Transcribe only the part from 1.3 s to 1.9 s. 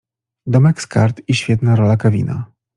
świetna